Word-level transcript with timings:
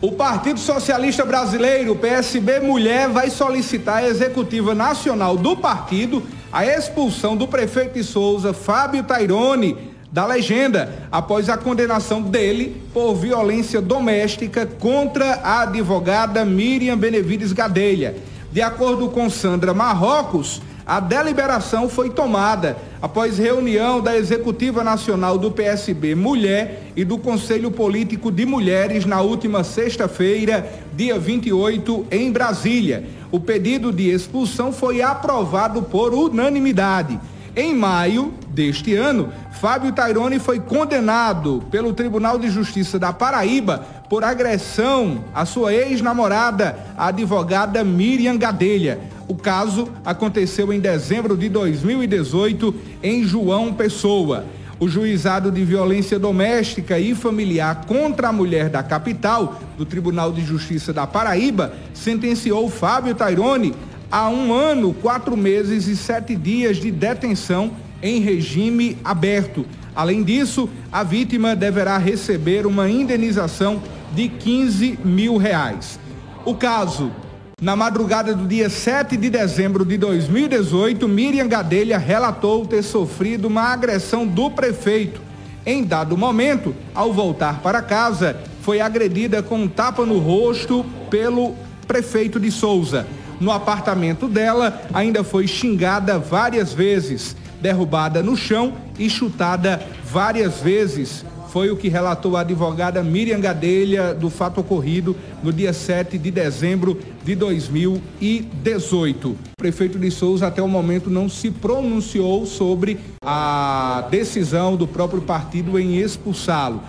O 0.00 0.12
Partido 0.12 0.60
Socialista 0.60 1.24
Brasileiro, 1.24 1.96
PSB 1.96 2.60
Mulher, 2.60 3.08
vai 3.08 3.30
solicitar 3.30 3.96
à 3.96 4.06
Executiva 4.06 4.72
Nacional 4.72 5.36
do 5.36 5.56
partido 5.56 6.22
a 6.52 6.64
expulsão 6.64 7.36
do 7.36 7.48
prefeito 7.48 7.94
de 7.94 8.04
Souza, 8.04 8.52
Fábio 8.52 9.02
Tairone, 9.02 9.76
da 10.12 10.24
legenda, 10.24 11.08
após 11.10 11.48
a 11.48 11.56
condenação 11.56 12.22
dele 12.22 12.80
por 12.94 13.14
violência 13.14 13.80
doméstica 13.80 14.64
contra 14.64 15.40
a 15.42 15.62
advogada 15.62 16.44
Miriam 16.44 16.96
Benevides 16.96 17.52
Gadelha. 17.52 18.14
De 18.52 18.62
acordo 18.62 19.08
com 19.08 19.28
Sandra 19.28 19.74
Marrocos, 19.74 20.62
a 20.88 21.00
deliberação 21.00 21.86
foi 21.86 22.08
tomada 22.08 22.78
após 23.02 23.36
reunião 23.36 24.00
da 24.00 24.16
Executiva 24.16 24.82
Nacional 24.82 25.36
do 25.36 25.50
PSB 25.50 26.14
Mulher 26.14 26.84
e 26.96 27.04
do 27.04 27.18
Conselho 27.18 27.70
Político 27.70 28.32
de 28.32 28.46
Mulheres 28.46 29.04
na 29.04 29.20
última 29.20 29.62
sexta-feira, 29.62 30.66
dia 30.96 31.18
28, 31.18 32.06
em 32.10 32.32
Brasília. 32.32 33.04
O 33.30 33.38
pedido 33.38 33.92
de 33.92 34.08
expulsão 34.08 34.72
foi 34.72 35.02
aprovado 35.02 35.82
por 35.82 36.14
unanimidade. 36.14 37.20
Em 37.54 37.74
maio 37.74 38.32
deste 38.48 38.94
ano, 38.94 39.30
Fábio 39.60 39.92
Tairone 39.92 40.38
foi 40.38 40.58
condenado 40.58 41.62
pelo 41.70 41.92
Tribunal 41.92 42.38
de 42.38 42.48
Justiça 42.48 42.98
da 42.98 43.12
Paraíba 43.12 43.84
por 44.08 44.24
agressão 44.24 45.24
à 45.34 45.44
sua 45.44 45.74
ex-namorada, 45.74 46.78
a 46.96 47.08
advogada 47.08 47.84
Miriam 47.84 48.38
Gadelha. 48.38 49.17
O 49.28 49.34
caso 49.34 49.88
aconteceu 50.06 50.72
em 50.72 50.80
dezembro 50.80 51.36
de 51.36 51.50
2018 51.50 52.74
em 53.02 53.24
João 53.24 53.74
Pessoa. 53.74 54.46
O 54.80 54.88
juizado 54.88 55.52
de 55.52 55.62
violência 55.64 56.18
doméstica 56.18 56.98
e 56.98 57.14
familiar 57.14 57.84
contra 57.84 58.28
a 58.28 58.32
mulher 58.32 58.70
da 58.70 58.82
capital, 58.82 59.60
do 59.76 59.84
Tribunal 59.84 60.32
de 60.32 60.42
Justiça 60.42 60.94
da 60.94 61.06
Paraíba, 61.06 61.74
sentenciou 61.92 62.70
Fábio 62.70 63.14
Tairone 63.14 63.74
a 64.10 64.30
um 64.30 64.50
ano, 64.50 64.94
quatro 64.94 65.36
meses 65.36 65.86
e 65.88 65.96
sete 65.96 66.34
dias 66.34 66.78
de 66.78 66.90
detenção 66.90 67.72
em 68.02 68.20
regime 68.20 68.96
aberto. 69.04 69.66
Além 69.94 70.22
disso, 70.22 70.70
a 70.90 71.02
vítima 71.02 71.54
deverá 71.54 71.98
receber 71.98 72.66
uma 72.66 72.88
indenização 72.88 73.82
de 74.14 74.28
15 74.28 75.00
mil 75.04 75.36
reais. 75.36 75.98
O 76.46 76.54
caso, 76.54 77.12
na 77.60 77.74
madrugada 77.74 78.34
do 78.34 78.46
dia 78.46 78.70
7 78.70 79.16
de 79.16 79.28
dezembro 79.28 79.84
de 79.84 79.98
2018, 79.98 81.08
Miriam 81.08 81.48
Gadelha 81.48 81.98
relatou 81.98 82.64
ter 82.64 82.84
sofrido 82.84 83.48
uma 83.48 83.62
agressão 83.62 84.24
do 84.24 84.48
prefeito. 84.48 85.20
Em 85.66 85.82
dado 85.82 86.16
momento, 86.16 86.72
ao 86.94 87.12
voltar 87.12 87.60
para 87.60 87.82
casa, 87.82 88.38
foi 88.62 88.80
agredida 88.80 89.42
com 89.42 89.62
um 89.62 89.68
tapa 89.68 90.06
no 90.06 90.18
rosto 90.18 90.86
pelo 91.10 91.56
prefeito 91.86 92.38
de 92.38 92.50
Souza. 92.50 93.08
No 93.40 93.50
apartamento 93.50 94.28
dela, 94.28 94.80
ainda 94.94 95.24
foi 95.24 95.48
xingada 95.48 96.16
várias 96.16 96.72
vezes, 96.72 97.34
derrubada 97.60 98.22
no 98.22 98.36
chão 98.36 98.72
e 98.96 99.10
chutada 99.10 99.82
várias 100.04 100.60
vezes. 100.60 101.24
Foi 101.48 101.70
o 101.70 101.76
que 101.76 101.88
relatou 101.88 102.36
a 102.36 102.40
advogada 102.40 103.02
Miriam 103.02 103.40
Gadelha 103.40 104.12
do 104.12 104.28
fato 104.28 104.60
ocorrido 104.60 105.16
no 105.42 105.50
dia 105.50 105.72
7 105.72 106.18
de 106.18 106.30
dezembro 106.30 106.98
de 107.24 107.34
2018. 107.34 109.30
O 109.30 109.36
prefeito 109.56 109.98
de 109.98 110.10
Souza 110.10 110.46
até 110.46 110.60
o 110.60 110.68
momento 110.68 111.08
não 111.08 111.26
se 111.26 111.50
pronunciou 111.50 112.44
sobre 112.44 113.00
a 113.24 114.06
decisão 114.10 114.76
do 114.76 114.86
próprio 114.86 115.22
partido 115.22 115.78
em 115.78 115.96
expulsá-lo. 115.96 116.82